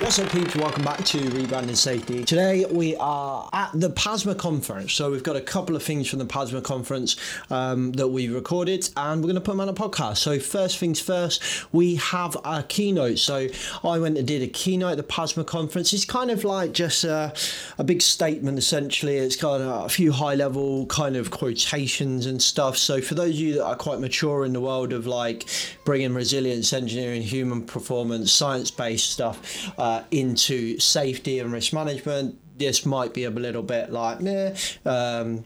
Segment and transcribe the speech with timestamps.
[0.00, 0.56] What's up, peeps?
[0.56, 2.24] Welcome back to Rebranding Safety.
[2.24, 4.94] Today we are at the PASMA conference.
[4.94, 7.16] So we've got a couple of things from the PASMA conference
[7.50, 10.16] um, that we recorded, and we're going to put them on a podcast.
[10.16, 13.18] So first things first, we have a keynote.
[13.18, 13.48] So
[13.84, 15.92] I went and did a keynote at the PASMA conference.
[15.92, 17.34] It's kind of like just a,
[17.76, 19.18] a big statement, essentially.
[19.18, 22.78] It's got a, few high-level kind of quotations and stuff.
[22.78, 25.44] So for those of you that are quite mature in the world of like
[25.84, 29.70] bringing resilience, engineering, human performance, science-based stuff.
[29.76, 34.54] Uh, uh, into safety and risk management, this might be a little bit like, meh.
[34.84, 35.44] Um,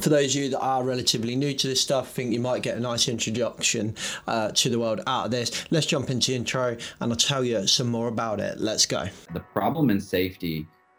[0.00, 2.62] for those of you that are relatively new to this stuff, I think you might
[2.62, 3.94] get a nice introduction
[4.26, 5.64] uh, to the world out of this.
[5.70, 8.58] Let's jump into intro and I'll tell you some more about it.
[8.58, 9.08] Let's go.
[9.32, 10.66] The problem in safety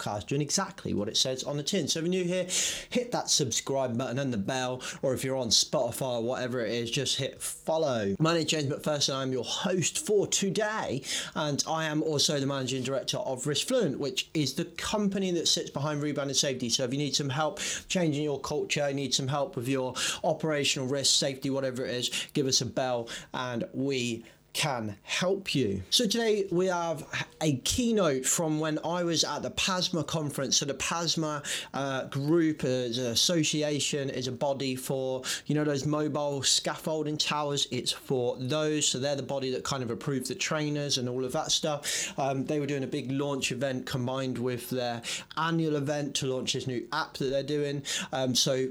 [0.00, 1.88] podcast doing exactly what it says on the tin.
[1.88, 2.46] So if you're new here,
[2.90, 6.72] hit that subscribe button and the bell, or if you're on Spotify or whatever it
[6.72, 8.14] is, just hit follow.
[8.18, 9.14] My name is James McPherson.
[9.14, 11.02] I'm your host for today,
[11.34, 15.48] and I am also the managing director of Risk Fluent, which is the company that
[15.48, 16.68] sits behind Rebranding Safety.
[16.68, 20.88] So if you need some help changing your culture, need some help with your operational
[20.88, 25.82] risk, safety, whatever it is, give us a bell, and we can help you.
[25.90, 27.06] So today we have
[27.40, 30.56] a keynote from when I was at the PASMA conference.
[30.56, 35.86] So the PASMA uh, group is an association, is a body for, you know, those
[35.86, 37.68] mobile scaffolding towers.
[37.70, 38.86] It's for those.
[38.86, 42.12] So they're the body that kind of approve the trainers and all of that stuff.
[42.18, 45.02] Um, they were doing a big launch event combined with their
[45.36, 47.82] annual event to launch this new app that they're doing.
[48.12, 48.68] Um, so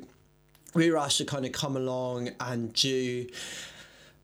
[0.73, 3.27] we were asked to kind of come along and do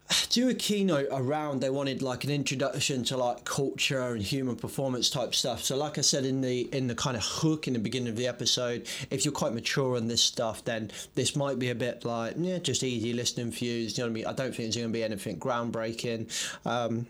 [0.29, 5.09] do a keynote around they wanted like an introduction to like culture and human performance
[5.09, 5.63] type stuff.
[5.63, 8.15] So like i said in the in the kind of hook in the beginning of
[8.15, 12.05] the episode if you're quite mature on this stuff then this might be a bit
[12.05, 14.25] like yeah just easy listening for you You know what i mean?
[14.25, 16.31] I don't think it's going to be anything groundbreaking.
[16.65, 17.07] Um,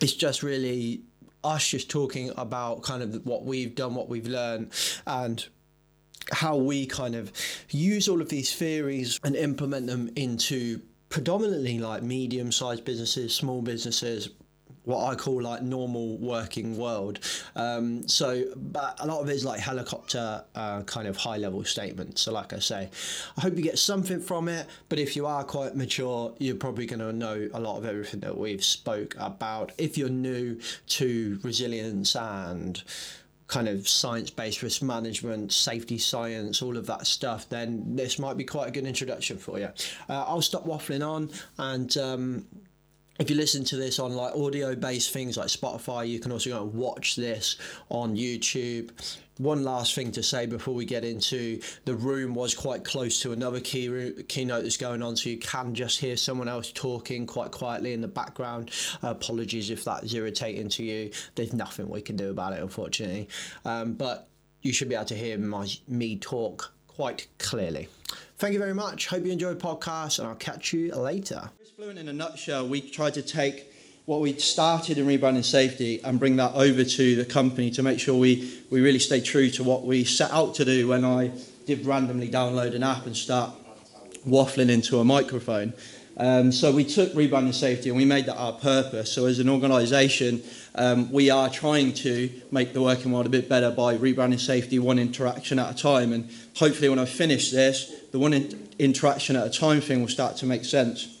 [0.00, 1.02] it's just really
[1.44, 4.72] us just talking about kind of what we've done what we've learned
[5.06, 5.46] and
[6.32, 7.32] how we kind of
[7.70, 13.62] use all of these theories and implement them into predominantly like medium sized businesses, small
[13.62, 14.30] businesses,
[14.88, 17.20] what I call like normal working world.
[17.54, 21.62] Um, so, but a lot of it is like helicopter uh, kind of high level
[21.64, 22.22] statements.
[22.22, 22.88] So, like I say,
[23.36, 24.66] I hope you get something from it.
[24.88, 28.20] But if you are quite mature, you're probably going to know a lot of everything
[28.20, 29.72] that we've spoke about.
[29.76, 32.82] If you're new to resilience and
[33.48, 38.44] kind of science-based risk management, safety science, all of that stuff, then this might be
[38.44, 39.70] quite a good introduction for you.
[40.08, 41.96] Uh, I'll stop waffling on and.
[41.96, 42.46] Um,
[43.18, 46.50] if you listen to this on like audio based things like Spotify, you can also
[46.50, 47.56] go and watch this
[47.90, 48.90] on YouTube
[49.38, 53.32] one last thing to say before we get into the room was quite close to
[53.32, 57.52] another key keynote that's going on, so you can just hear someone else talking quite
[57.52, 58.70] quietly in the background.
[59.02, 61.10] Uh, apologies if that's irritating to you.
[61.34, 63.28] There's nothing we can do about it, unfortunately.
[63.64, 64.28] Um, but
[64.62, 67.88] you should be able to hear my, me talk quite clearly.
[68.38, 69.06] Thank you very much.
[69.06, 71.50] Hope you enjoyed the podcast, and I'll catch you later.
[71.78, 73.72] Fluent in a nutshell, we tried to take
[74.04, 78.00] what we started in rebranding safety and bring that over to the company to make
[78.00, 81.30] sure we, we really stay true to what we set out to do when I
[81.66, 83.52] did randomly download an app and start
[84.26, 85.72] waffling into a microphone.
[86.16, 89.12] Um, so we took rebranding safety and we made that our purpose.
[89.12, 90.42] So as an organisation,
[90.74, 94.80] um, we are trying to make the working world a bit better by rebranding safety
[94.80, 96.12] one interaction at a time.
[96.12, 100.08] And hopefully, when I finish this, the one in- interaction at a time thing will
[100.08, 101.17] start to make sense.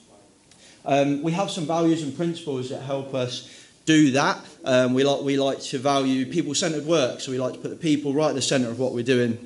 [0.84, 3.48] Um, we have some values and principles that help us
[3.84, 4.38] do that.
[4.64, 7.70] Um, we, like, we like to value people centered work, so we like to put
[7.70, 9.38] the people right at the center of what we're doing,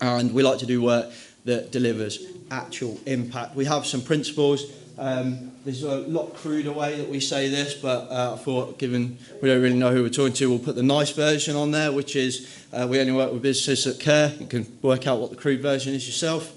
[0.00, 1.12] and we like to do work
[1.44, 2.18] that delivers
[2.50, 3.54] actual impact.
[3.54, 4.64] We have some principles.
[4.96, 9.18] Um, there's a lot cruder way that we say this, but uh, I thought, given
[9.42, 11.90] we don't really know who we're talking to, we'll put the nice version on there,
[11.90, 14.32] which is uh, we only work with businesses that care.
[14.38, 16.52] You can work out what the crude version is yourself.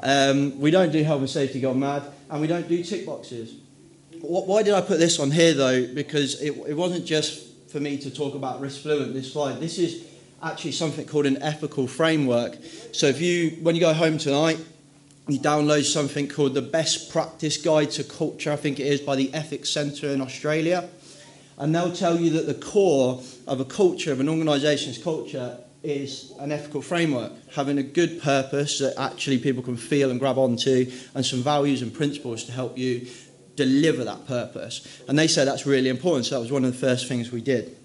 [0.00, 2.02] Um, we don't do health and safety gone mad,
[2.34, 3.54] and we don't do tick boxes.
[4.20, 5.86] Why did I put this on here though?
[5.86, 9.60] Because it, it wasn't just for me to talk about risk fluent this slide.
[9.60, 10.04] This is
[10.42, 12.56] actually something called an ethical framework.
[12.90, 14.58] So if you, when you go home tonight,
[15.28, 19.14] you download something called the Best Practice Guide to Culture, I think it is, by
[19.14, 20.88] the Ethics Centre in Australia.
[21.56, 26.32] And they'll tell you that the core of a culture, of an organisation's culture, is
[26.40, 30.90] an ethical framework, having a good purpose that actually people can feel and grab onto,
[31.14, 33.06] and some values and principles to help you
[33.56, 35.02] deliver that purpose.
[35.08, 37.40] And they said that's really important, so that was one of the first things we
[37.40, 37.76] did.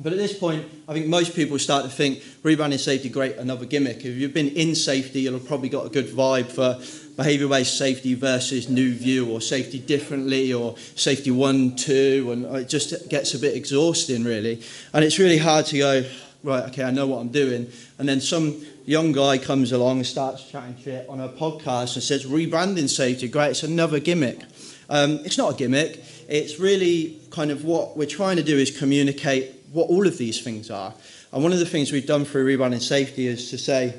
[0.00, 3.66] But at this point, I think most people start to think rebranding safety, great, another
[3.66, 3.98] gimmick.
[3.98, 6.80] If you've been in safety, you'll have probably got a good vibe for
[7.16, 12.68] behaviour based safety versus new view or safety differently or safety one, two, and it
[12.68, 14.62] just gets a bit exhausting, really.
[14.92, 16.04] And it's really hard to go,
[16.42, 17.70] right, okay, I know what I'm doing.
[17.98, 22.02] And then some young guy comes along and starts chatting shit on a podcast and
[22.02, 24.42] says, rebranding safety, great, it's another gimmick.
[24.90, 28.76] Um, it's not a gimmick, it's really kind of what we're trying to do is
[28.76, 30.92] communicate what all of these things are.
[31.32, 33.94] And one of the things we've done through Rebranding Safety is to say,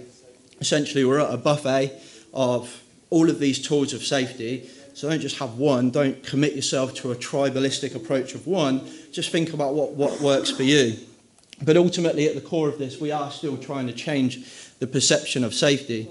[0.59, 1.91] essentially, we're at a buffet
[2.33, 4.69] of all of these tools of safety.
[4.93, 9.31] So don't just have one, don't commit yourself to a tribalistic approach of one, just
[9.31, 10.95] think about what, what works for you.
[11.61, 14.45] But ultimately, at the core of this, we are still trying to change
[14.79, 16.09] the perception of safety.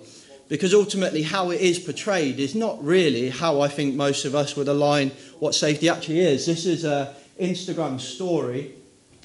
[0.48, 4.56] Because ultimately, how it is portrayed is not really how I think most of us
[4.56, 6.46] would align what safety actually is.
[6.46, 7.08] This is an
[7.40, 8.72] Instagram story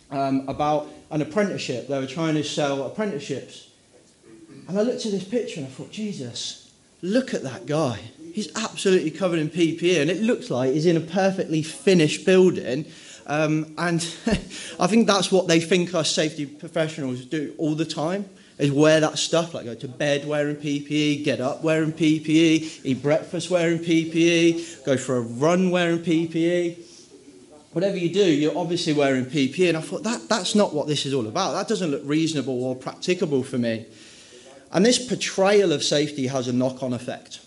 [0.10, 1.88] um, about an apprenticeship.
[1.88, 3.70] They were trying to sell apprenticeships.
[4.68, 6.72] And I looked at this picture and I thought, Jesus,
[7.02, 8.00] look at that guy.
[8.34, 12.86] He's absolutely covered in PPE, and it looks like he's in a perfectly finished building.
[13.28, 14.02] Um, and
[14.80, 18.28] I think that's what they think us safety professionals do all the time
[18.58, 23.04] is wear that stuff, like go to bed wearing PPE, get up wearing PPE, eat
[23.04, 26.86] breakfast wearing PPE, go for a run wearing PPE
[27.78, 29.70] whatever you do, you're obviously wearing PPE.
[29.70, 31.52] And I thought, that, that's not what this is all about.
[31.52, 33.86] That doesn't look reasonable or practicable for me.
[34.72, 37.40] And this portrayal of safety has a knock on effect.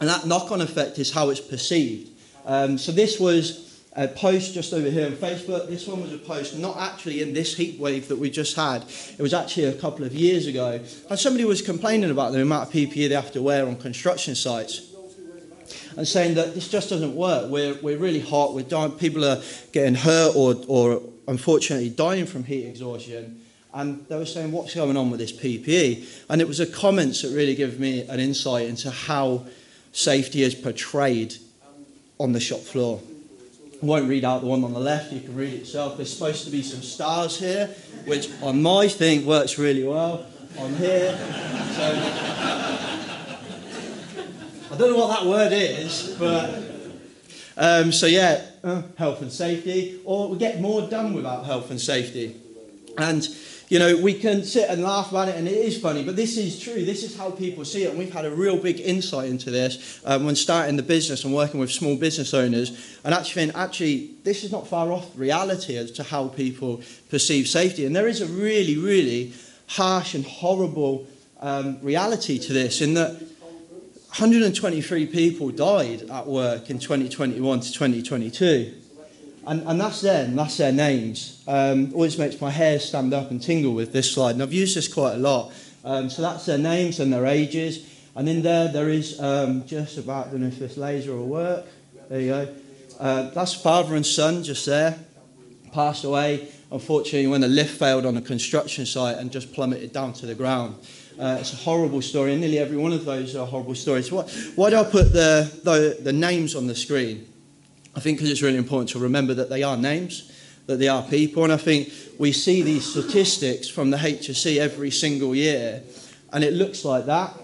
[0.00, 2.10] And that knock on effect is how it's perceived.
[2.46, 5.68] Um, so this was a post just over here on Facebook.
[5.68, 8.84] This one was a post not actually in this heat wave that we just had.
[9.18, 10.80] It was actually a couple of years ago.
[11.08, 14.34] And somebody was complaining about the amount of PPE they have to wear on construction
[14.34, 14.90] sites
[15.96, 17.50] and saying that this just doesn't work.
[17.50, 19.42] We're, we're really hot, we're dying, people are
[19.72, 23.40] getting hurt or, or unfortunately dying from heat exhaustion.
[23.72, 26.24] And they were saying, what's going on with this PPE?
[26.28, 29.46] And it was the comments that really gave me an insight into how
[29.92, 31.34] safety is portrayed
[32.18, 33.00] on the shop floor.
[33.82, 35.96] I won't read out the one on the left, you can read it yourself.
[35.96, 37.68] There's supposed to be some stars here,
[38.04, 40.26] which on my thing works really well.
[40.58, 41.16] On here.
[41.76, 41.84] So
[44.70, 46.62] I don't know what that word is, but
[47.56, 51.80] um, so yeah, uh, health and safety, or we get more done without health and
[51.80, 52.36] safety.
[52.98, 53.26] And
[53.70, 56.36] you know, we can sit and laugh about it, and it is funny, but this
[56.36, 56.84] is true.
[56.84, 60.00] This is how people see it, and we've had a real big insight into this
[60.04, 64.10] um, when starting the business and working with small business owners, and actually, think, actually,
[64.24, 67.86] this is not far off reality as to how people perceive safety.
[67.86, 69.34] And there is a really, really
[69.68, 71.06] harsh and horrible
[71.38, 73.22] um, reality to this, in that
[74.10, 78.79] 123 people died at work in 2021 to 2022.
[79.46, 81.42] And, and that's them, that's their names.
[81.48, 84.76] Um, always makes my hair stand up and tingle with this slide, and I've used
[84.76, 85.52] this quite a lot.
[85.84, 87.86] Um, so that's their names and their ages.
[88.14, 91.26] And in there, there is um, just about, I don't know if this laser will
[91.26, 91.64] work.
[92.08, 92.54] There you go.
[92.98, 94.98] Uh, that's father and son just there.
[95.72, 100.12] Passed away, unfortunately, when the lift failed on a construction site and just plummeted down
[100.14, 100.74] to the ground.
[101.18, 104.10] Uh, it's a horrible story, and nearly every one of those are horrible stories.
[104.10, 104.22] Why,
[104.56, 107.29] why do I put the, the, the names on the screen?
[108.00, 110.32] I think it's really important to remember that they are names,
[110.64, 114.90] that they are people, and I think we see these statistics from the HSE every
[114.90, 115.82] single year,
[116.32, 117.38] and it looks like that.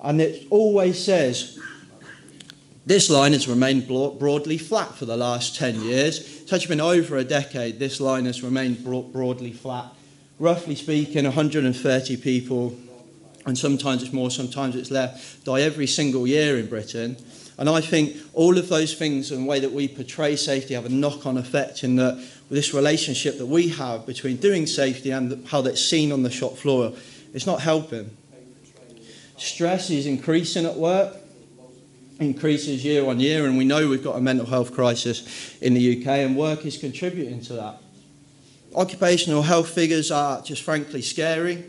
[0.00, 1.58] And it always says
[2.86, 6.42] this line has remained broadly flat for the last 10 years.
[6.42, 7.80] It's actually been over a decade.
[7.80, 9.92] This line has remained broadly flat
[10.38, 12.76] roughly speaking, 130 people,
[13.44, 17.16] and sometimes it's more, sometimes it's less, die every single year in Britain.
[17.58, 20.86] And I think all of those things and the way that we portray safety have
[20.86, 25.46] a knock on effect in that this relationship that we have between doing safety and
[25.48, 26.92] how that's seen on the shop floor,
[27.34, 28.16] it's not helping.
[29.36, 31.16] Stress is increasing at work,
[32.20, 36.00] increases year on year, and we know we've got a mental health crisis in the
[36.00, 37.80] UK, and work is contributing to that.
[38.74, 41.64] Occupational health figures are just frankly scary.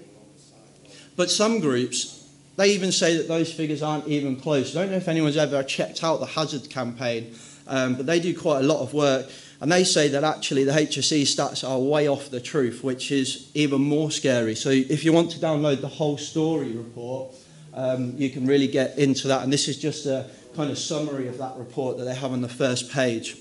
[1.16, 2.19] But some groups,
[2.60, 4.76] they even say that those figures aren't even close.
[4.76, 7.34] I don't know if anyone's ever checked out the Hazard campaign,
[7.68, 9.30] um, but they do quite a lot of work.
[9.62, 13.50] And they say that actually the HSE stats are way off the truth, which is
[13.54, 14.56] even more scary.
[14.56, 17.34] So if you want to download the whole story report,
[17.74, 19.42] um, you can really get into that.
[19.44, 22.42] And this is just a kind of summary of that report that they have on
[22.42, 23.38] the first page.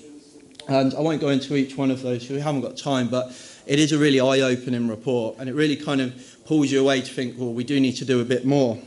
[0.68, 3.32] And I won't go into each one of those, we haven't got time, but
[3.66, 6.14] it is a really eye opening report and it really kind of
[6.46, 8.78] pulls you away to think, well, we do need to do a bit more.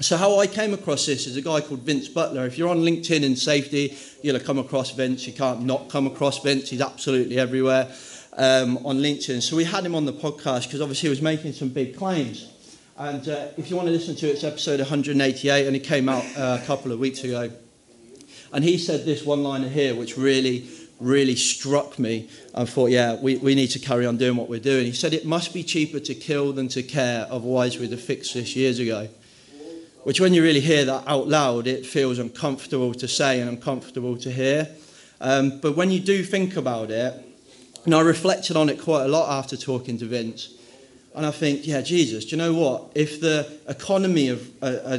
[0.00, 2.46] So, how I came across this is a guy called Vince Butler.
[2.46, 5.26] If you're on LinkedIn in safety, you'll have come across Vince.
[5.26, 7.92] You can't not come across Vince, he's absolutely everywhere
[8.36, 9.42] um, on LinkedIn.
[9.42, 12.50] So, we had him on the podcast because obviously he was making some big claims.
[12.96, 16.08] And uh, if you want to listen to it, it's episode 188, and it came
[16.08, 17.50] out uh, a couple of weeks ago.
[18.52, 20.68] And he said this one liner here, which really,
[21.00, 22.28] really struck me.
[22.54, 24.86] I thought, yeah, we, we need to carry on doing what we're doing.
[24.86, 28.34] He said, It must be cheaper to kill than to care, otherwise, we'd have fixed
[28.34, 29.08] this years ago.
[30.04, 34.16] Which, when you really hear that out loud, it feels uncomfortable to say and uncomfortable
[34.18, 34.68] to hear.
[35.20, 37.14] Um, but when you do think about it,
[37.84, 40.54] and I reflected on it quite a lot after talking to Vince,
[41.14, 42.90] and I think, yeah, Jesus, do you know what?
[42.96, 44.98] If the economy of, uh, uh,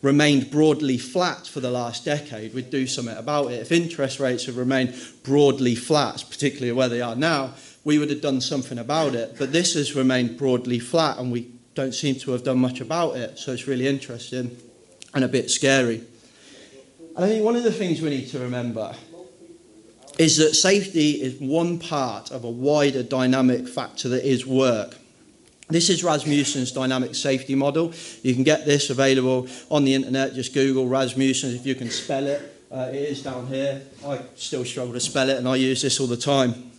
[0.00, 3.60] remained broadly flat for the last decade, we'd do something about it.
[3.60, 7.54] If interest rates have remained broadly flat, particularly where they are now,
[7.84, 9.36] we would have done something about it.
[9.38, 13.16] But this has remained broadly flat, and we don't seem to have done much about
[13.16, 13.38] it.
[13.38, 14.56] So it's really interesting
[15.14, 16.02] and a bit scary.
[17.16, 18.94] And I think one of the things we need to remember
[20.18, 24.96] is that safety is one part of a wider dynamic factor that is work.
[25.68, 27.92] This is Rasmussen's dynamic safety model.
[28.22, 30.34] You can get this available on the internet.
[30.34, 32.56] Just Google Rasmussen if you can spell it.
[32.70, 33.82] Uh, it is down here.
[34.04, 36.70] I still struggle to spell it, and I use this all the time.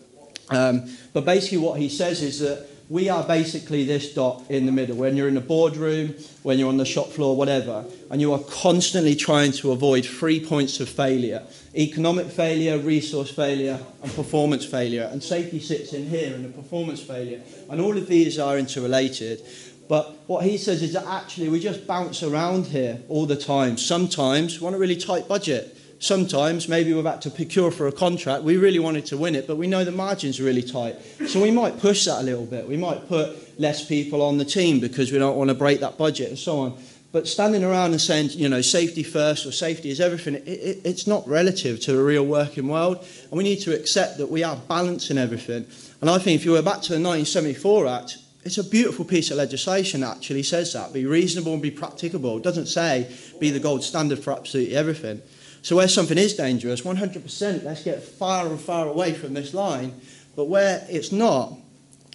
[0.49, 4.71] Um, but basically, what he says is that we are basically this dot in the
[4.71, 4.97] middle.
[4.97, 8.39] When you're in the boardroom, when you're on the shop floor, whatever, and you are
[8.39, 11.41] constantly trying to avoid three points of failure
[11.73, 15.07] economic failure, resource failure, and performance failure.
[15.09, 17.41] And safety sits in here in the performance failure.
[17.69, 19.41] And all of these are interrelated.
[19.87, 23.77] But what he says is that actually we just bounce around here all the time.
[23.77, 25.77] Sometimes we want a really tight budget.
[26.01, 28.43] Sometimes maybe we're about to procure for a contract.
[28.43, 30.95] We really wanted to win it, but we know the margins are really tight.
[31.27, 32.67] So we might push that a little bit.
[32.67, 35.99] We might put less people on the team because we don't want to break that
[35.99, 36.77] budget and so on.
[37.11, 40.81] But standing around and saying, you know, safety first or safety is everything, it, it,
[40.83, 43.05] it's not relative to the real working world.
[43.29, 45.67] And we need to accept that we are balancing everything.
[46.01, 49.29] And I think if you were back to the 1974 Act, it's a beautiful piece
[49.29, 50.93] of legislation that actually says that.
[50.93, 52.37] Be reasonable and be practicable.
[52.37, 55.21] It doesn't say be the gold standard for absolutely everything.
[55.61, 59.93] So where something is dangerous, 100%, let's get far and far away from this line.
[60.35, 61.53] But where it's not,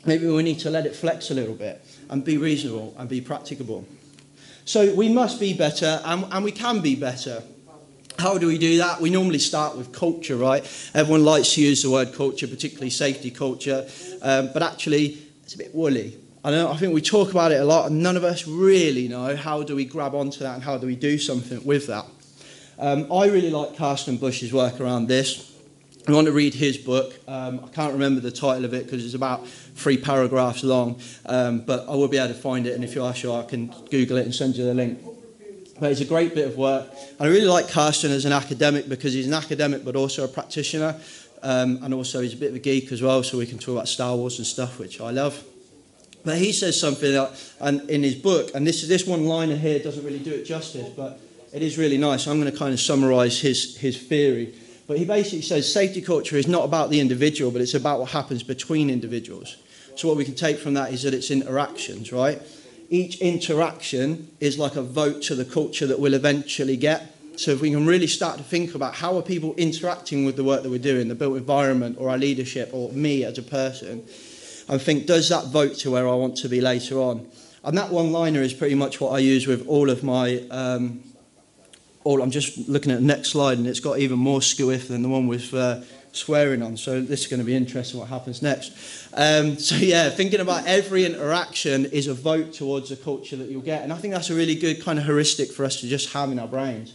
[0.04, 3.20] maybe we need to let it flex a little bit and be reasonable and be
[3.20, 3.86] practicable.
[4.64, 7.42] So we must be better and, and we can be better.
[8.18, 9.00] How do we do that?
[9.00, 10.64] We normally start with culture, right?
[10.94, 13.86] Everyone likes to use the word culture, particularly safety culture,
[14.22, 16.18] um, but actually it's a bit woolly.
[16.42, 19.06] I, know, I think we talk about it a lot, and none of us really
[19.08, 22.06] know how do we grab onto that and how do we do something with that.
[22.78, 25.52] Um, I really like Carsten Busch's work around this.
[26.06, 27.18] I want to read his book.
[27.26, 31.60] Um, I can't remember the title of it because it's about three paragraphs long, um,
[31.60, 33.74] but I will be able to find it, and if you are sure, I can
[33.90, 35.00] Google it and send you the link.
[35.80, 36.88] But it's a great bit of work.
[37.18, 40.28] And I really like Carsten as an academic because he's an academic but also a
[40.28, 41.00] practitioner,
[41.42, 43.74] um, and also he's a bit of a geek as well, so we can talk
[43.74, 45.42] about Star Wars and stuff, which I love.
[46.24, 49.78] But he says something that, and in his book, and this this one liner here
[49.78, 51.20] doesn't really do it justice, but
[51.56, 52.26] it is really nice.
[52.26, 54.54] I'm going to kind of summarize his, his theory.
[54.86, 58.10] But he basically says safety culture is not about the individual, but it's about what
[58.10, 59.56] happens between individuals.
[59.96, 62.42] So, what we can take from that is that it's interactions, right?
[62.90, 67.16] Each interaction is like a vote to the culture that we'll eventually get.
[67.36, 70.44] So, if we can really start to think about how are people interacting with the
[70.44, 74.04] work that we're doing, the built environment, or our leadership, or me as a person,
[74.68, 77.26] and think, does that vote to where I want to be later on?
[77.64, 81.02] And that one liner is pretty much what I use with all of my um,
[82.06, 85.02] all, I'm just looking at the next slide and it's got even more skew-if than
[85.02, 85.80] the one with uh,
[86.12, 86.76] swearing on.
[86.76, 88.72] So this is going to be interesting what happens next.
[89.12, 93.60] Um, so yeah, thinking about every interaction is a vote towards the culture that you'll
[93.60, 93.82] get.
[93.82, 96.30] And I think that's a really good kind of heuristic for us to just have
[96.30, 96.94] in our brains.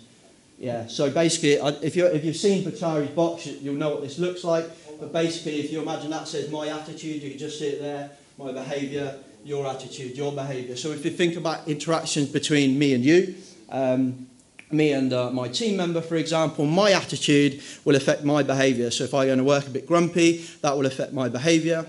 [0.57, 4.43] Yeah, so basically, if, you if you've seen Betari's box, you'll know what this looks
[4.43, 4.65] like.
[4.99, 8.11] But basically, if you imagine that says my attitude, you can just see it there,
[8.37, 10.75] my behaviour, your attitude, your behaviour.
[10.75, 13.35] So if you think about interactions between me and you,
[13.69, 14.27] um,
[14.73, 18.91] me and uh, my team member, for example, my attitude will affect my behaviour.
[18.91, 21.85] So if I go to work a bit grumpy, that will affect my behaviour.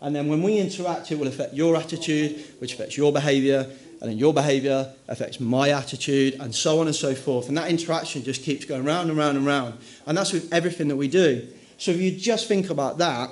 [0.00, 3.70] And then when we interact, it will affect your attitude, which affects your behaviour.
[4.00, 7.48] And then your behaviour affects my attitude, and so on and so forth.
[7.48, 9.74] And that interaction just keeps going round and round and round.
[10.06, 11.46] And that's with everything that we do.
[11.76, 13.30] So if you just think about that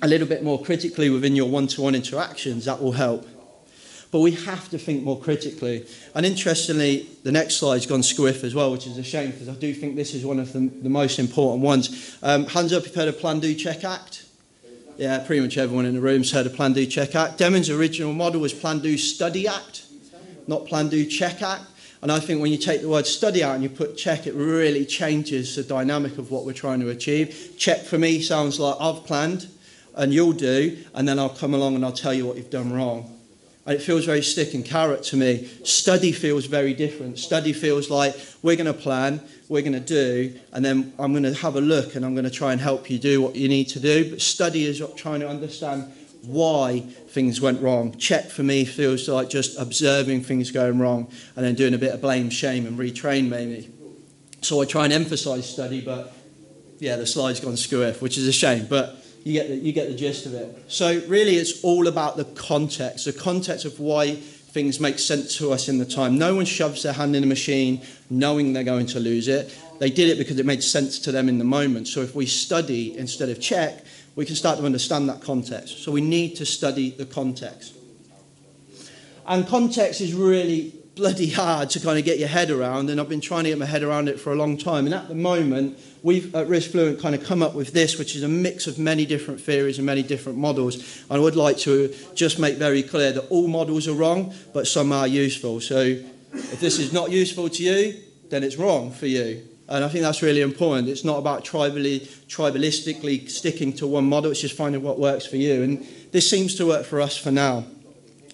[0.00, 3.26] a little bit more critically within your one to one interactions, that will help.
[4.10, 5.86] But we have to think more critically.
[6.14, 9.54] And interestingly, the next slide's gone squiff as well, which is a shame because I
[9.54, 12.16] do think this is one of the, the most important ones.
[12.22, 14.24] Um, hands up if you've heard of Plan Do Check Act.
[14.96, 17.38] Yeah, pretty much everyone in the room's heard of Plan Do Check Act.
[17.38, 19.84] Deming's original model was Plan Do Study Act,
[20.46, 21.64] not Plan Do Check Act.
[22.00, 24.34] And I think when you take the word study out and you put check, it
[24.34, 27.54] really changes the dynamic of what we're trying to achieve.
[27.58, 29.48] Check for me sounds like I've planned
[29.94, 32.72] and you'll do, and then I'll come along and I'll tell you what you've done
[32.72, 33.17] wrong.
[33.68, 35.46] And it feels very stick and carrot to me.
[35.62, 37.18] Study feels very different.
[37.18, 39.20] Study feels like we're going to plan,
[39.50, 42.24] we're going to do, and then I'm going to have a look and I'm going
[42.24, 44.08] to try and help you do what you need to do.
[44.08, 47.94] But study is trying to understand why things went wrong.
[47.98, 51.92] Check for me feels like just observing things going wrong and then doing a bit
[51.92, 53.70] of blame, shame, and retrain maybe.
[54.40, 56.16] So I try and emphasize study, but
[56.78, 58.64] yeah, the slide's gone skew which is a shame.
[58.64, 60.64] But you get the, you get the gist of it.
[60.68, 65.52] So really, it's all about the context, the context of why things make sense to
[65.52, 66.16] us in the time.
[66.16, 69.56] No one shoves their hand in a machine knowing they're going to lose it.
[69.78, 71.88] They did it because it made sense to them in the moment.
[71.88, 73.84] So if we study instead of check,
[74.16, 75.82] we can start to understand that context.
[75.82, 77.74] So we need to study the context.
[79.26, 83.08] And context is really bloody hard to kind of get your head around, and I've
[83.08, 84.84] been trying to get my head around it for a long time.
[84.84, 88.16] And at the moment, we've at Risk Fluent kind of come up with this, which
[88.16, 90.74] is a mix of many different theories and many different models.
[91.08, 94.66] And I would like to just make very clear that all models are wrong, but
[94.66, 95.60] some are useful.
[95.60, 97.94] So if this is not useful to you,
[98.28, 99.46] then it's wrong for you.
[99.68, 100.88] And I think that's really important.
[100.88, 105.36] It's not about tribally, tribalistically sticking to one model, it's just finding what works for
[105.36, 105.62] you.
[105.62, 107.64] And this seems to work for us for now.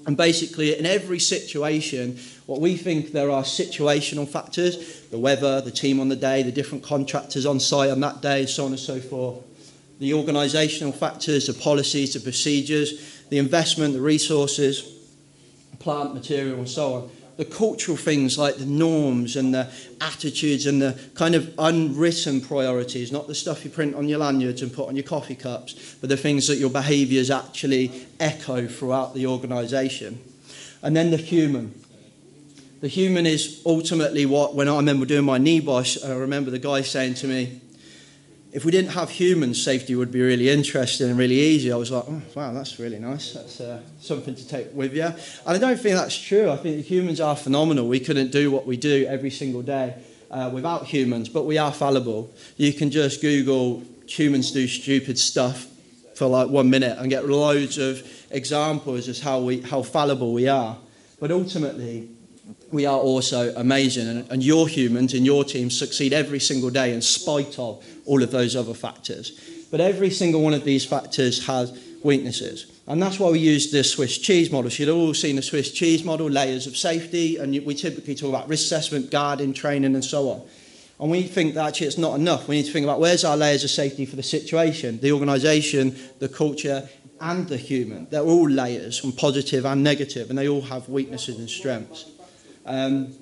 [0.07, 5.71] And basically, in every situation, what we think there are situational factors the weather, the
[5.71, 8.81] team on the day, the different contractors on site on that day, so on and
[8.81, 9.43] so forth.
[10.01, 14.83] The organisational factors, the policies, the procedures, the investment, the resources,
[15.79, 17.11] plant material, and so on.
[17.37, 19.71] The cultural things like the norms and the
[20.01, 24.63] attitudes and the kind of unwritten priorities, not the stuff you print on your lanyards
[24.63, 29.15] and put on your coffee cups, but the things that your behaviours actually echo throughout
[29.15, 30.21] the organisation.
[30.83, 31.84] And then the human,
[32.85, 36.83] the human is ultimately what, when I remember doing my NEBOSH, I remember the guy
[36.83, 37.63] saying to me,
[38.53, 41.73] if we didn't have humans, safety would be really interesting and really easy.
[41.73, 43.33] I was like, oh, wow, that's really nice.
[43.33, 45.05] That's uh, something to take with you.
[45.05, 45.17] And
[45.47, 46.51] I don't think that's true.
[46.51, 47.89] I think humans are phenomenal.
[47.89, 49.95] We couldn't do what we do every single day
[50.31, 52.35] uh, without humans, but we are fallible.
[52.59, 55.69] You can just Google humans do stupid stuff
[56.17, 60.49] for like one minute and get loads of examples of how, we, how fallible we
[60.49, 60.77] are.
[61.19, 62.11] But ultimately,
[62.75, 64.09] we are also amazing.
[64.09, 68.23] And, and your humans in your team succeed every single day in spite of all
[68.23, 69.31] of those other factors.
[69.71, 72.67] But every single one of these factors has weaknesses.
[72.89, 74.71] And that's why we use the Swiss cheese model.
[74.71, 78.31] So you've all seen the Swiss cheese model, layers of safety, and we typically talk
[78.31, 80.43] about risk assessment, guarding, training, and so on.
[80.99, 82.49] And we think that actually it's not enough.
[82.49, 85.97] We need to think about where's our layers of safety for the situation, the organisation,
[86.19, 86.89] the culture,
[87.21, 88.09] and the human.
[88.11, 92.11] They're all layers, from positive and negative, and they all have weaknesses and strengths.
[92.67, 93.15] Um,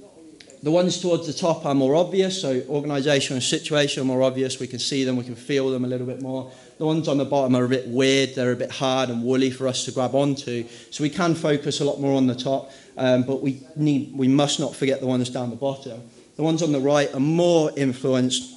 [0.63, 4.61] the ones towards the top are more obvious, so organisation and situation are more obvious.
[4.61, 6.53] We can see them, we can feel them a little bit more.
[6.79, 9.51] The ones on the bottom are a bit weird, they're a bit hard and woolly
[9.51, 10.65] for us to grab onto.
[10.93, 14.29] So we can focus a lot more on the top, um, but we, need, we
[14.29, 16.01] must not forget the ones down the bottom.
[16.37, 18.55] The ones on the right are more influenced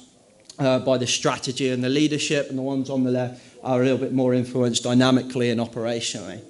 [0.60, 3.84] uh, by the strategy and the leadership, and the ones on the left are a
[3.84, 6.40] little bit more influenced dynamically and operationally.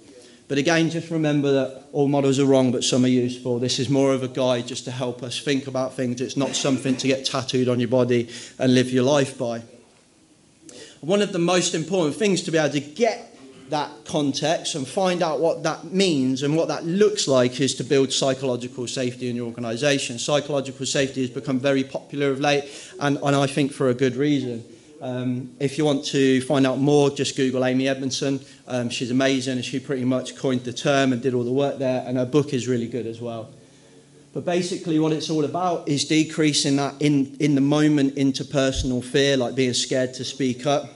[0.49, 3.59] But again, just remember that all models are wrong, but some are useful.
[3.59, 6.21] This is more of a guide just to help us think about things.
[6.21, 8.29] It's not something to get tattooed on your body
[8.59, 9.63] and live your life by.
[11.01, 13.37] One of the most important things to be able to get
[13.71, 17.85] that context and find out what that means and what that looks like is to
[17.85, 20.19] build psychological safety in your organisation.
[20.19, 22.65] Psychological safety has become very popular of late,
[23.01, 24.65] and, and I think for a good reason.
[25.01, 28.41] Um, if you want to find out more, just Google Amy Edmondson.
[28.67, 31.79] Um, she's amazing and she pretty much coined the term and did all the work
[31.79, 33.51] there, and her book is really good as well.
[34.33, 39.37] But basically, what it's all about is decreasing that in, in the moment interpersonal fear,
[39.37, 40.91] like being scared to speak up,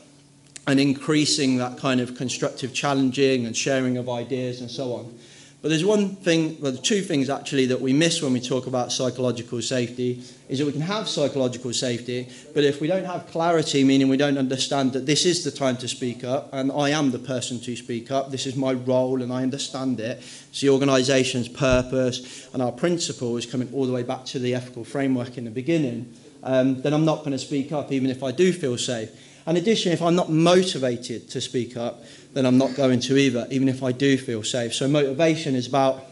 [0.66, 5.18] and increasing that kind of constructive challenging and sharing of ideas and so on.
[5.62, 8.92] But there's one thing, well, two things actually that we miss when we talk about
[8.92, 13.84] psychological safety is that we can have psychological safety, but if we don't have clarity,
[13.84, 17.10] meaning we don't understand that this is the time to speak up, and I am
[17.10, 20.70] the person to speak up, this is my role and I understand it, it's the
[20.70, 25.44] organisation's purpose and our principles coming all the way back to the ethical framework in
[25.44, 26.10] the beginning,
[26.42, 29.10] um, then I'm not going to speak up even if I do feel safe.
[29.46, 33.46] In addition, if I'm not motivated to speak up, then I'm not going to either,
[33.50, 34.74] even if I do feel safe.
[34.74, 36.04] So motivation is about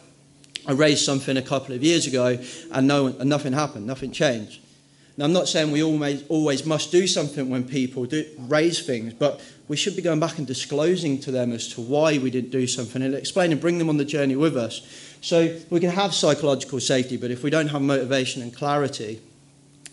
[0.66, 2.38] I raised something a couple of years ago
[2.72, 4.60] and, no, and nothing happened, nothing changed.
[5.16, 9.14] Now, I'm not saying we always, always must do something when people do raise things,
[9.14, 12.50] but we should be going back and disclosing to them as to why we didn't
[12.50, 14.82] do something and explain and bring them on the journey with us.
[15.22, 19.20] So we can have psychological safety, but if we don't have motivation and clarity,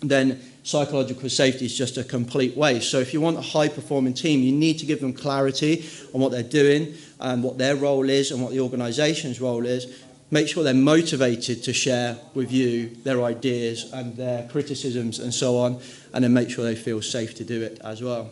[0.02, 2.92] then psychological safety is just a complete waste.
[2.92, 6.20] So if you want a high performing team, you need to give them clarity on
[6.20, 10.48] what they're doing and what their role is and what the organisation's role is make
[10.48, 15.80] sure they're motivated to share with you their ideas and their criticisms and so on,
[16.14, 18.30] and then make sure they feel safe to do it as well.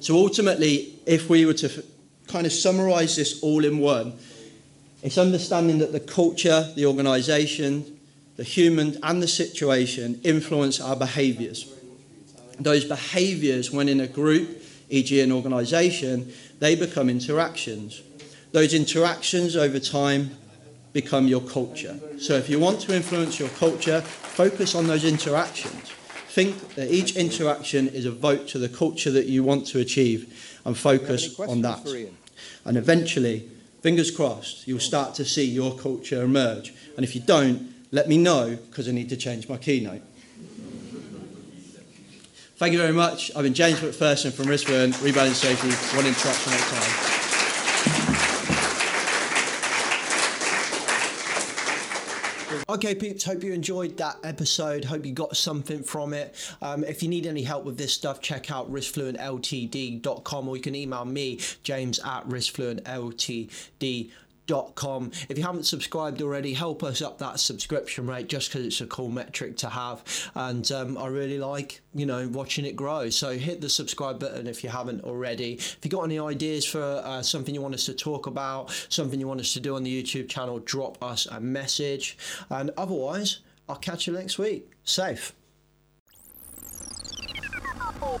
[0.00, 1.84] So ultimately, if we were to
[2.28, 4.14] kind of summarize this all in one,
[5.02, 7.93] it's understanding that the culture, the organization,
[8.36, 11.72] the human, and the situation influence our behaviors.
[12.58, 18.02] Those behaviors, when in a group, e.g., an organization, they become interactions.
[18.52, 20.36] Those interactions over time
[20.92, 21.98] become your culture.
[22.18, 25.90] So if you want to influence your culture, focus on those interactions.
[26.28, 30.58] Think that each interaction is a vote to the culture that you want to achieve
[30.64, 31.84] and focus on that.
[32.64, 33.48] And eventually,
[33.82, 36.72] fingers crossed, you'll start to see your culture emerge.
[36.96, 40.02] And if you don't, let me know because I need to change my keynote.
[42.56, 43.30] Thank you very much.
[43.36, 47.10] I've been James McPherson from Riskfluent, Rebranding Safety, one interaction at a time.
[52.68, 54.84] Okay, peeps, hope you enjoyed that episode.
[54.84, 56.34] Hope you got something from it.
[56.62, 60.74] Um, if you need any help with this stuff, check out riskfluentltd.com or you can
[60.74, 64.23] email me, james at riskfluentltd.com
[64.74, 65.10] com.
[65.28, 68.86] If you haven't subscribed already, help us up that subscription rate just because it's a
[68.86, 70.02] cool metric to have.
[70.34, 73.10] And um, I really like, you know, watching it grow.
[73.10, 75.54] So hit the subscribe button if you haven't already.
[75.54, 79.18] If you got any ideas for uh, something you want us to talk about, something
[79.20, 82.18] you want us to do on the YouTube channel, drop us a message.
[82.50, 84.70] And otherwise, I'll catch you next week.
[84.84, 85.34] Safe.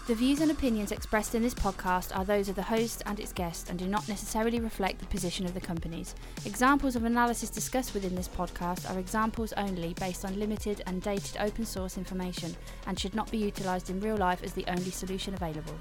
[0.06, 3.32] The views and opinions expressed in this podcast are those of the host and its
[3.32, 6.14] guests and do not necessarily reflect the position of the companies.
[6.44, 11.38] Examples of analysis discussed within this podcast are examples only based on limited and dated
[11.40, 12.54] open source information
[12.86, 15.74] and should not be utilised in real life as the only solution available.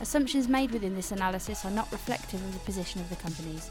[0.00, 3.70] Assumptions made within this analysis are not reflective of the position of the companies.